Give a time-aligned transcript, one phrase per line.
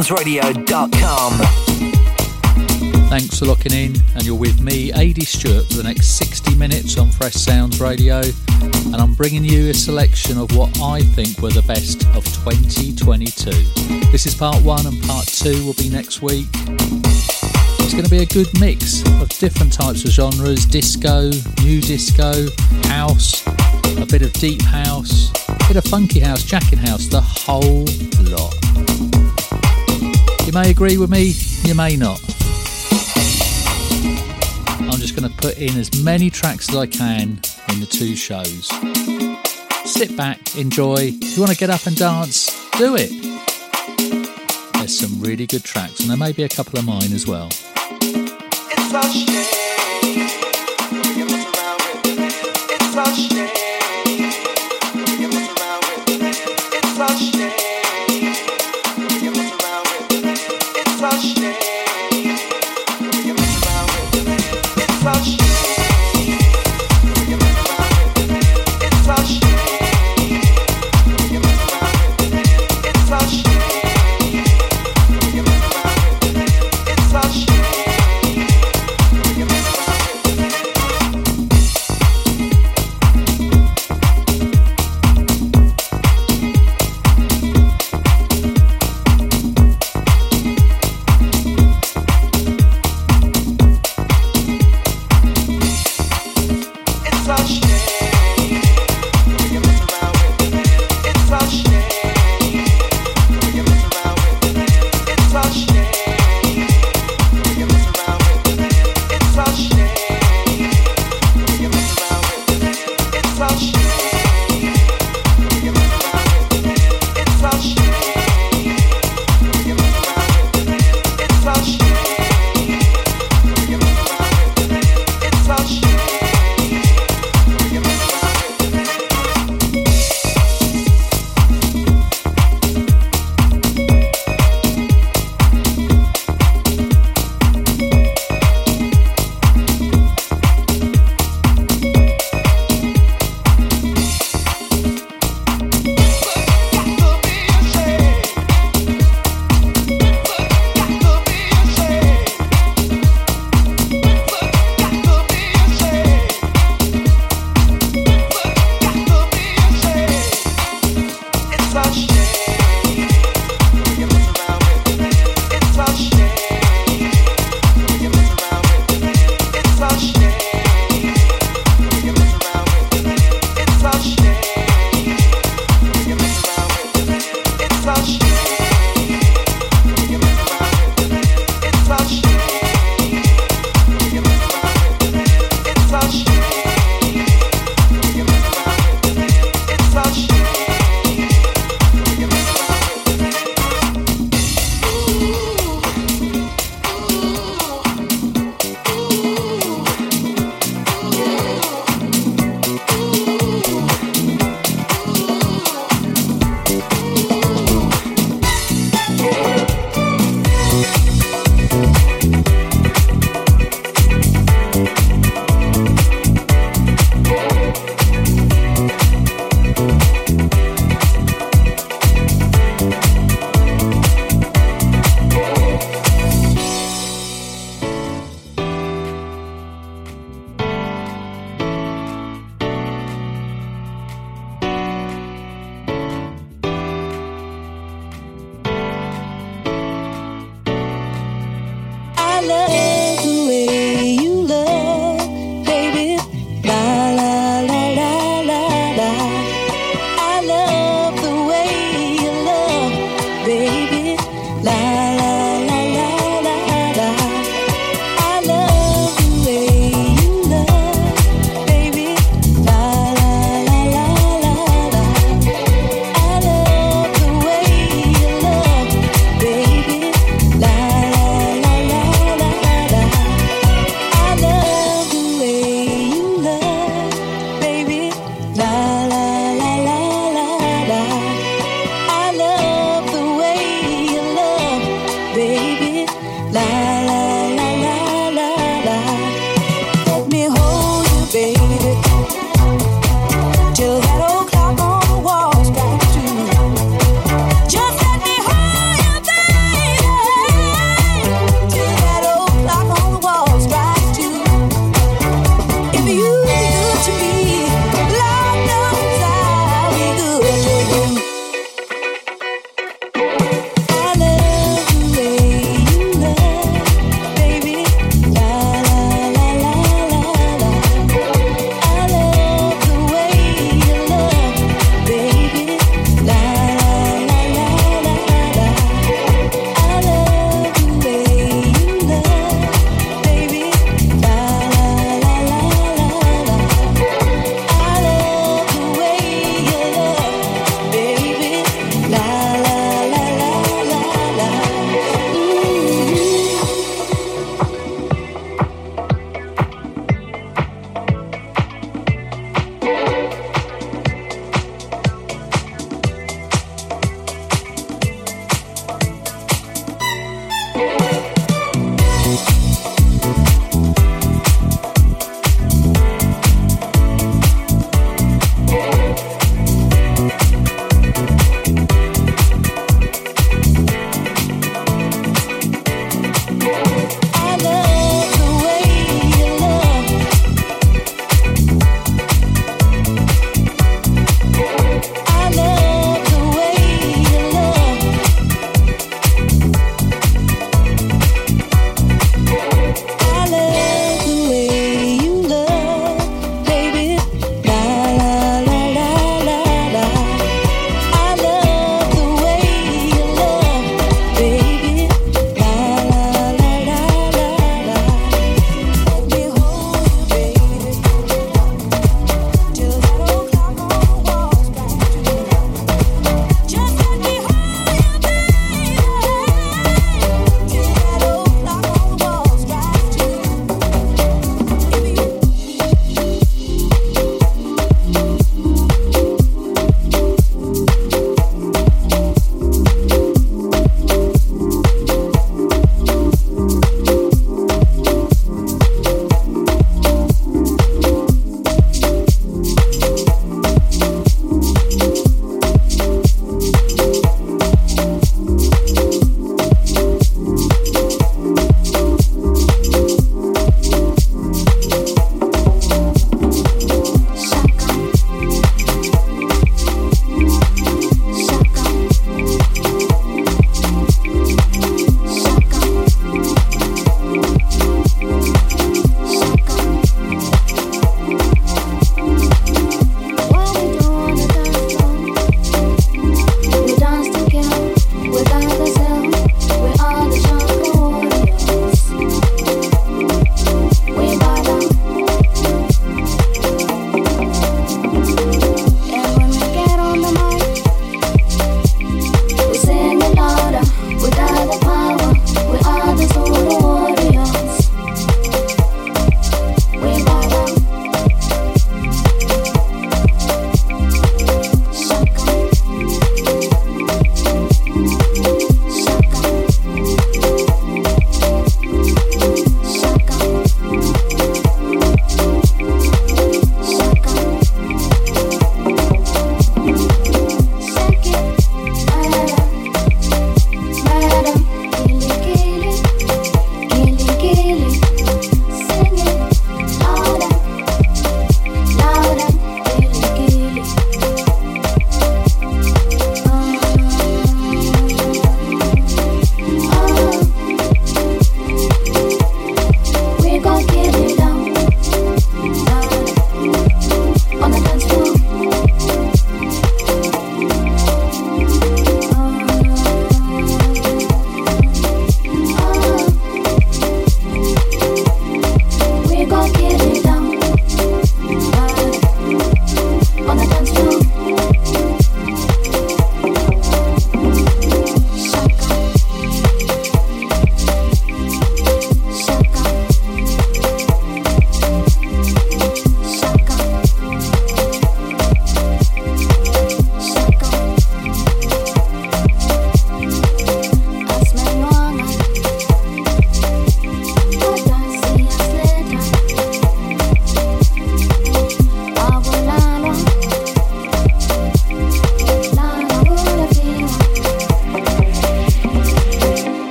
[0.00, 1.32] London's FreshSoundsRadio.com.
[3.10, 6.96] Thanks for locking in, and you're with me, AD Stewart, for the next 60 minutes
[6.96, 8.22] on Fresh Sounds Radio.
[8.62, 13.50] And I'm bringing you a selection of what I think were the best of 2022.
[14.10, 16.46] This is part one, and part two will be next week.
[16.54, 21.30] It's going to be a good mix of different types of genres disco,
[21.62, 22.46] new disco,
[22.84, 23.46] house,
[23.98, 27.84] a bit of deep house, a bit of funky house, jacking house, the whole
[28.30, 29.09] lot.
[30.50, 31.32] You may agree with me,
[31.62, 32.20] you may not.
[34.80, 38.16] I'm just going to put in as many tracks as I can in the two
[38.16, 38.66] shows.
[39.88, 41.12] Sit back, enjoy.
[41.22, 43.12] If you want to get up and dance, do it.
[44.74, 47.48] There's some really good tracks, and there may be a couple of mine as well.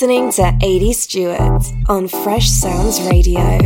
[0.00, 3.58] Listening to AD Stewart on Fresh Sounds Radio.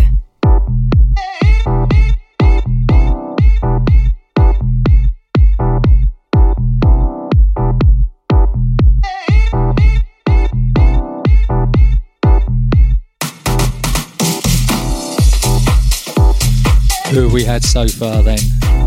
[17.12, 18.38] Who we had so far then?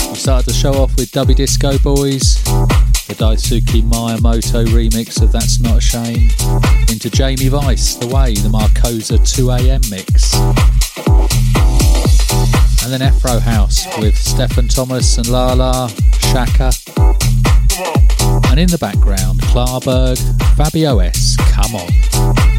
[0.10, 2.44] We started the show off with Dubby Disco Boys,
[3.18, 6.30] Daisuke Miyamoto remix of That's Not a Shame,
[6.88, 10.36] into Jamie Vice, The Way, the Marcosa 2am mix.
[12.84, 16.72] And then Afro House with Stefan Thomas and Lala, Shaka.
[18.50, 20.20] And in the background, Klarberg,
[20.56, 22.57] Fabio S, Come On.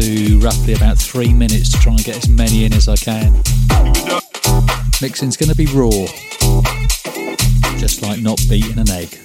[0.00, 3.32] To roughly about three minutes to try and get as many in as I can.
[5.00, 5.90] Mixing's going to be raw,
[7.78, 9.18] just like not beating an egg.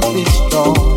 [0.00, 0.93] must be strong.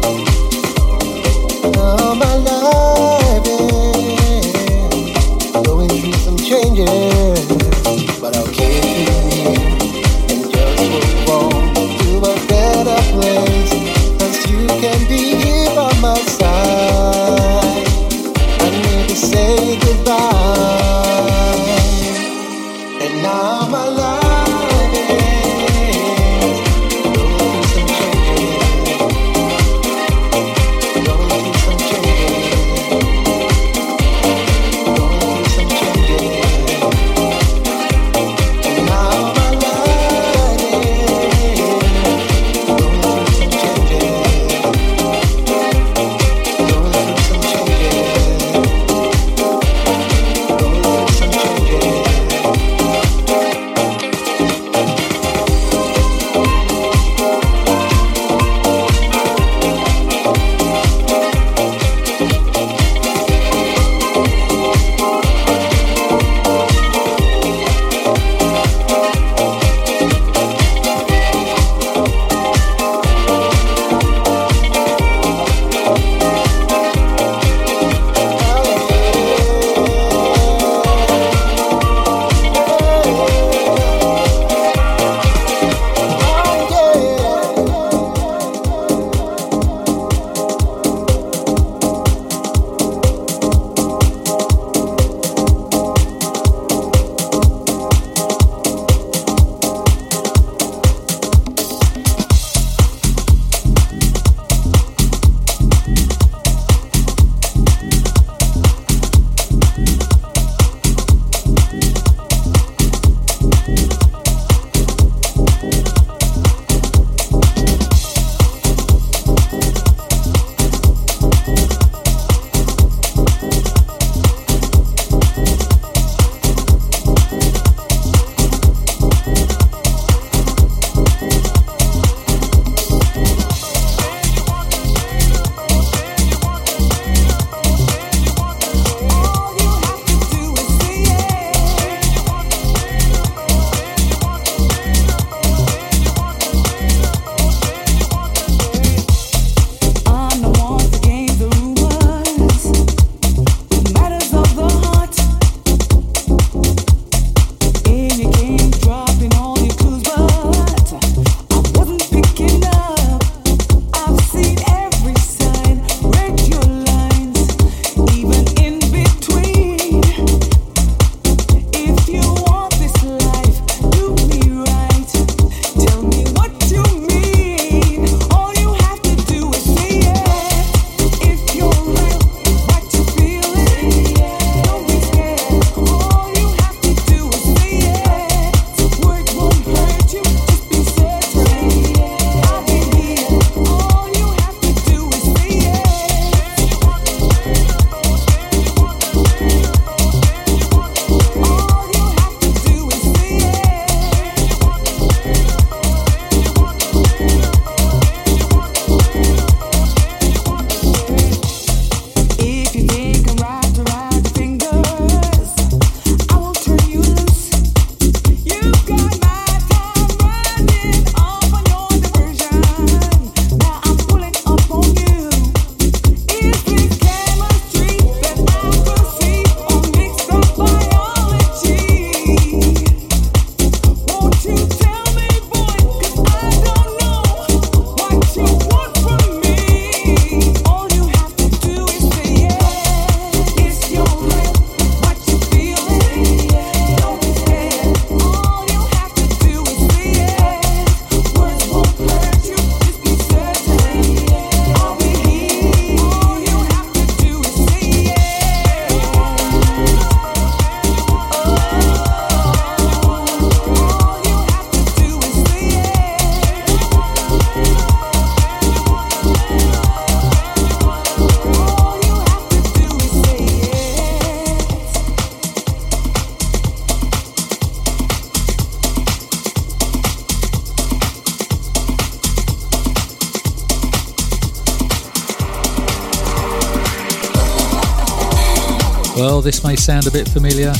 [289.47, 290.71] This may sound a bit familiar.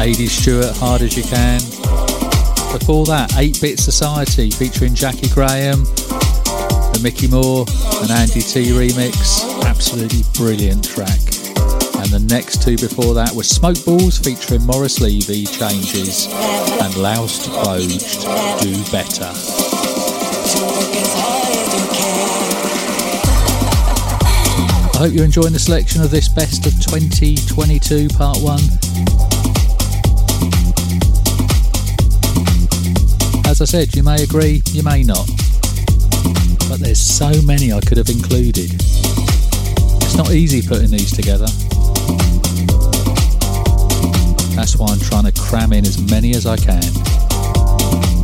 [0.00, 1.60] AD Stewart, Hard As You Can.
[2.72, 7.66] Before that, 8 Bit Society featuring Jackie Graham, the Micky More
[8.00, 9.44] and Andy Tee remix.
[9.66, 11.20] Absolutely brilliant track.
[12.00, 16.28] And the next two before that were Smoke Balls featuring Morris Levy, Changes,
[16.80, 18.22] and Loused Closed,
[18.62, 19.34] Do Better.
[24.94, 28.60] I hope you're enjoying the selection of this best of 2022 part 1.
[33.50, 35.26] As I said, you may agree, you may not.
[36.68, 38.70] But there's so many I could have included.
[39.98, 41.46] It's not easy putting these together.
[44.54, 48.23] That's why I'm trying to cram in as many as I can.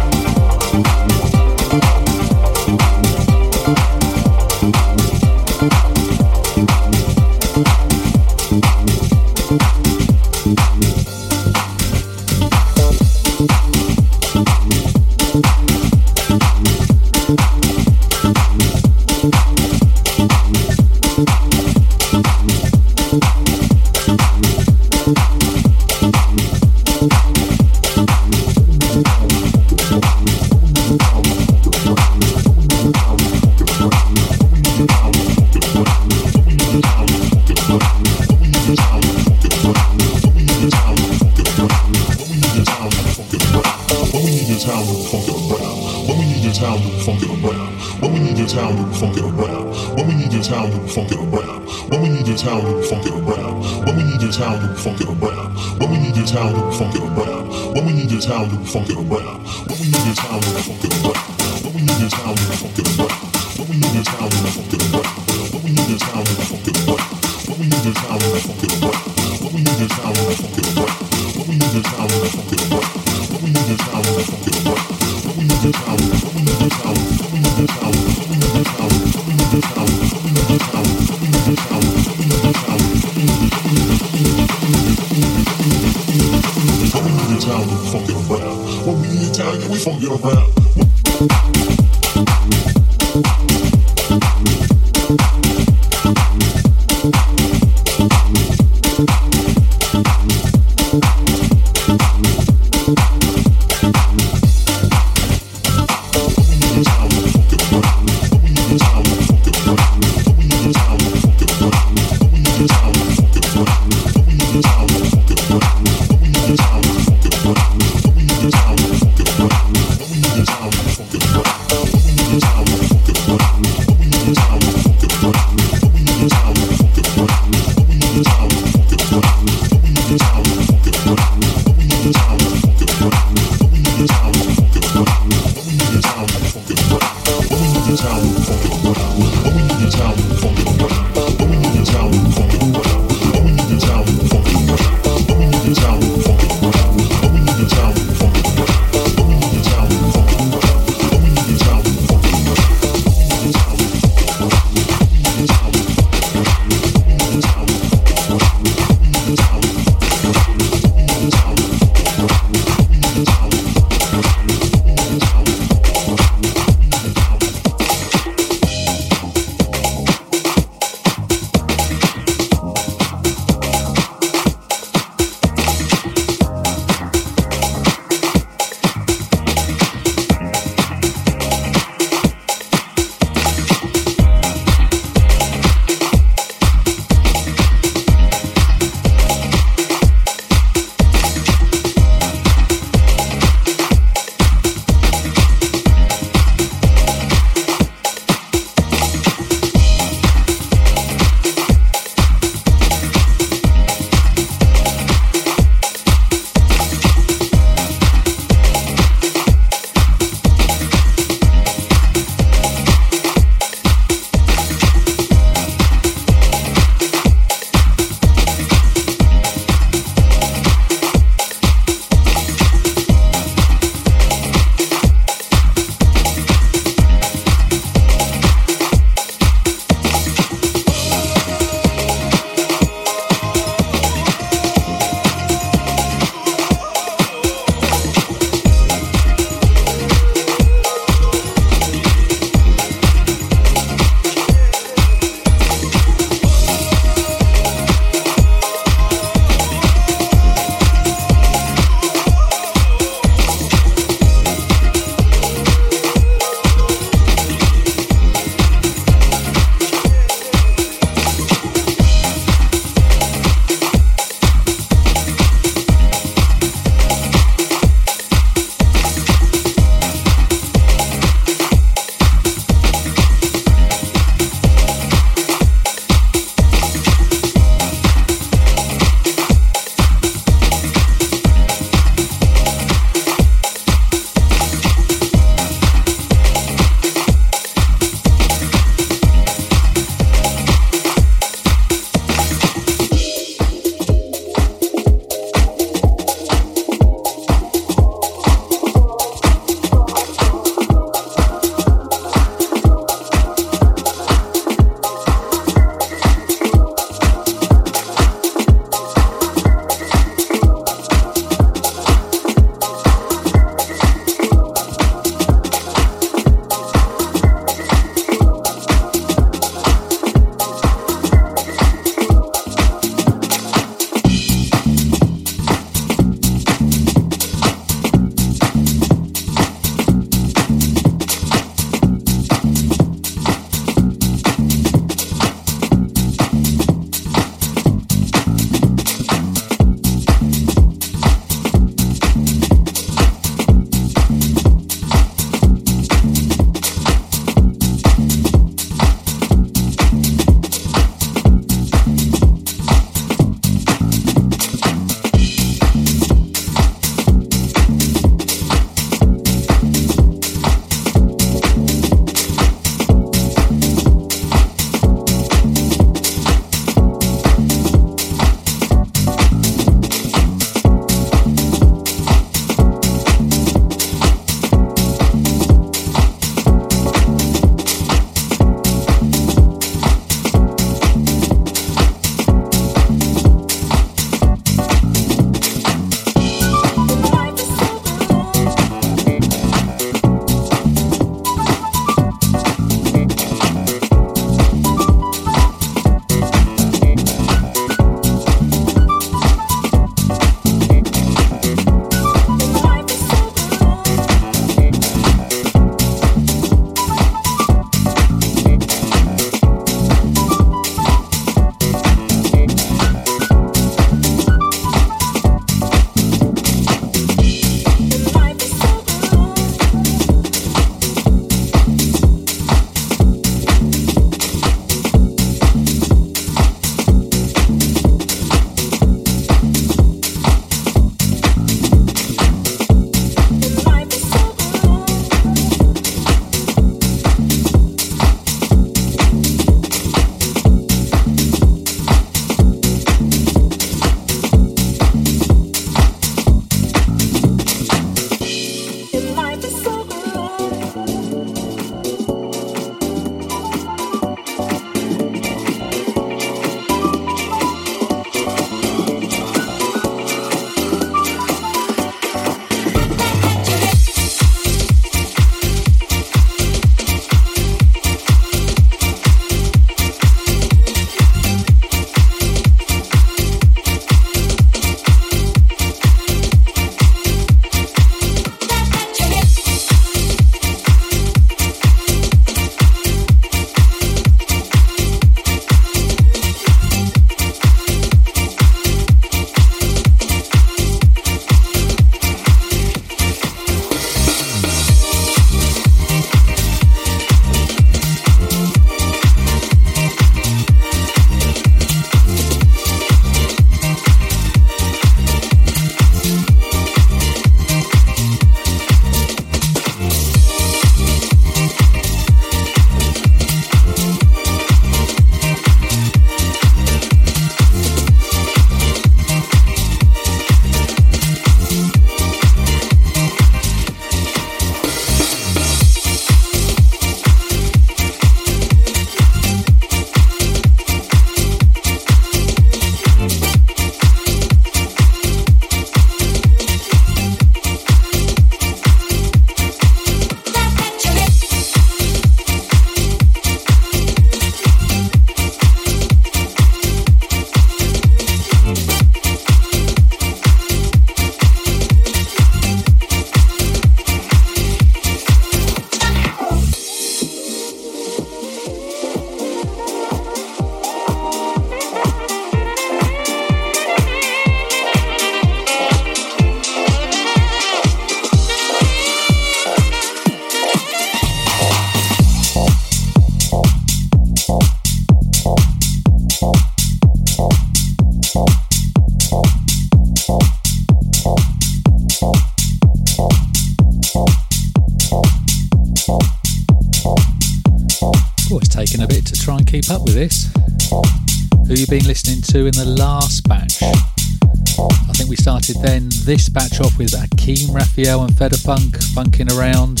[597.98, 600.00] Raphael and Funk funking around,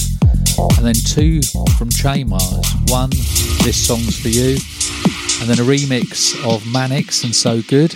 [0.56, 1.42] and then two
[1.76, 2.72] from Che Mars.
[2.86, 3.10] One,
[3.64, 4.50] This Song's For You,
[5.40, 7.90] and then a remix of Manix and So Good.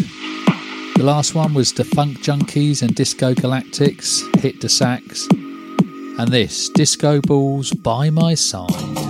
[0.96, 6.68] The last one was the Funk Junkies and Disco Galactics, Hit the Sax, and this,
[6.70, 9.01] Disco Balls by My Side.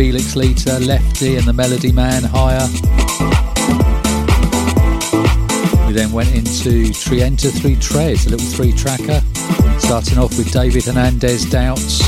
[0.00, 2.66] Felix Leiter, Lefty, and the Melody Man Higher.
[5.86, 9.20] We then went into Trienta Three Tres, a little three tracker,
[9.78, 12.00] starting off with David Hernandez Doubts.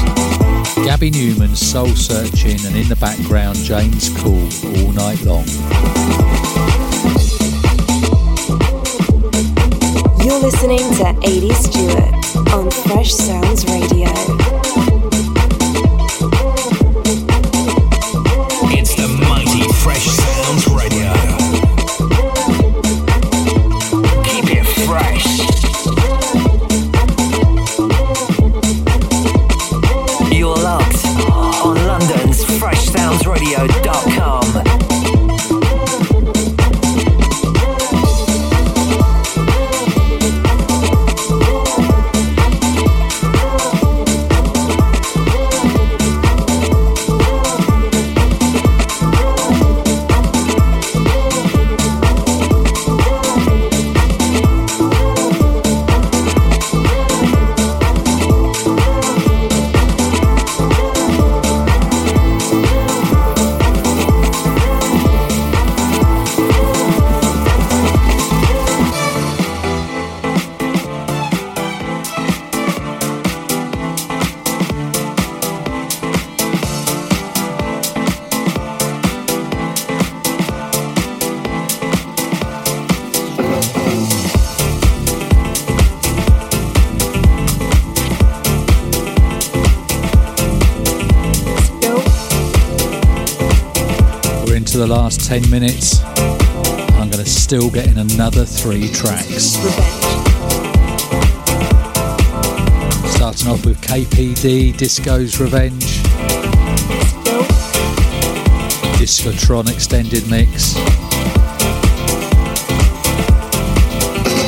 [0.86, 4.48] Gabby Newman soul searching, and in the background, James Cool
[4.80, 5.44] all night long.
[10.24, 14.51] You're listening to AD Stewart on Fresh Sounds Radio.
[95.40, 96.04] 10 minutes.
[96.04, 99.54] I'm going to still get in another three tracks.
[103.14, 106.02] Starting off with KPD, Disco's Revenge.
[109.00, 110.74] Discotron Extended Mix.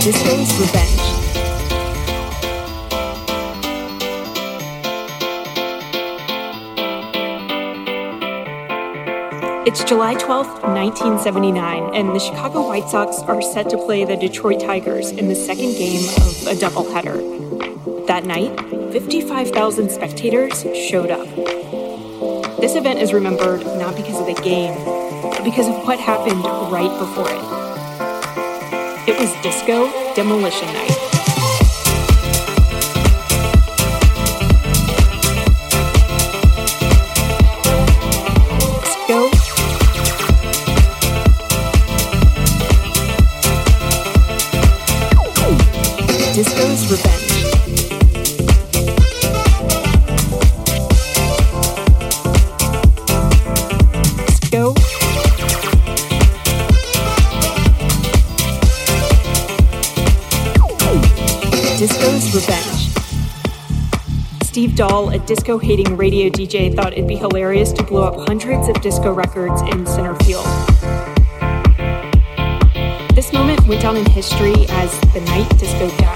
[0.05, 1.04] Disco's Revenge.
[9.67, 14.61] It's July 12th, 1979, and the Chicago White Sox are set to play the Detroit
[14.61, 18.07] Tigers in the second game of a doubleheader.
[18.07, 18.61] That night,
[18.93, 21.27] 55,000 spectators showed up.
[22.61, 24.75] This event is remembered not because of the game,
[25.31, 27.43] but because of what happened right before it.
[29.09, 31.04] It was Disco Demolition Night.
[64.74, 68.80] Dahl, a disco hating radio DJ, thought it'd be hilarious to blow up hundreds of
[68.82, 70.45] disco records in center field.
[73.14, 76.14] This moment went down in history as the night disco died.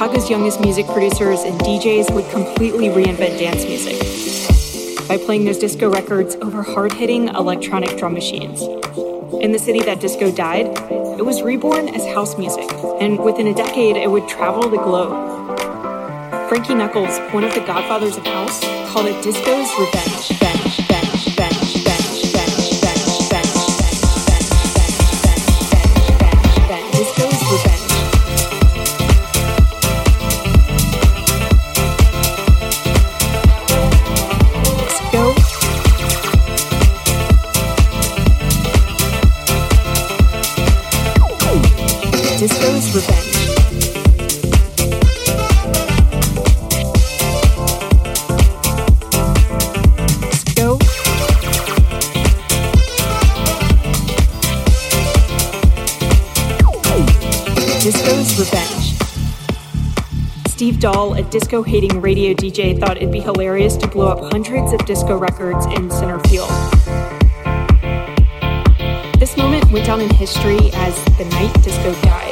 [0.00, 3.98] Chicago's youngest music producers and DJs would completely reinvent dance music
[5.06, 8.62] by playing those disco records over hard hitting electronic drum machines.
[9.42, 10.68] In the city that disco died,
[11.18, 15.58] it was reborn as house music, and within a decade, it would travel the globe.
[16.48, 18.58] Frankie Knuckles, one of the godfathers of house,
[18.90, 20.00] called it disco's revenge.
[20.00, 20.49] Disco's Revenge.
[60.80, 64.82] Dahl, a disco hating radio DJ, thought it'd be hilarious to blow up hundreds of
[64.86, 66.48] disco records in center field.
[69.20, 72.29] This moment went down in history as the night disco died.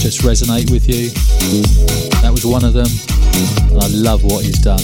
[0.00, 1.10] Just resonate with you.
[2.22, 2.88] That was one of them.
[3.68, 4.80] And I love what he's done.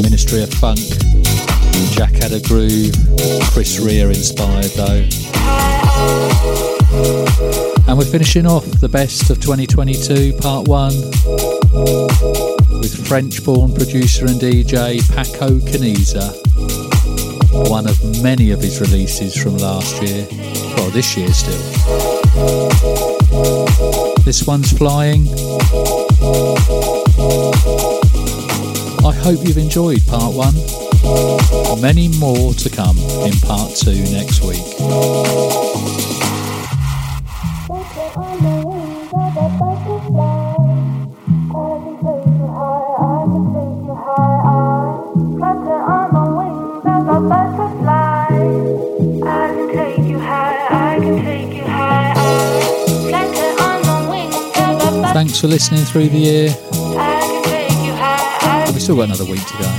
[0.00, 0.78] Ministry of Funk,
[1.90, 2.94] Jack had a groove,
[3.52, 5.02] Chris Rea inspired though.
[7.88, 10.94] And we're finishing off the best of 2022, part one,
[12.78, 16.30] with French born producer and DJ Paco Caniza.
[17.68, 20.28] One of many of his releases from last year,
[20.76, 21.64] well, this year still.
[24.24, 25.28] This one's flying.
[29.04, 30.54] I hope you've enjoyed part one.
[31.80, 36.13] Many more to come in part two next week.
[55.44, 56.48] For listening through the year.
[58.72, 59.70] We still got another week to go.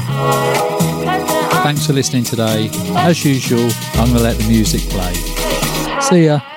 [1.64, 2.70] Thanks for listening today.
[2.96, 5.14] As usual, I'm going to let the music play.
[6.02, 6.55] See ya.